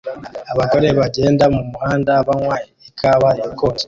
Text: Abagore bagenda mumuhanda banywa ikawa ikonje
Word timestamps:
Abagore 0.51 0.87
bagenda 0.99 1.43
mumuhanda 1.53 2.13
banywa 2.27 2.57
ikawa 2.87 3.29
ikonje 3.47 3.79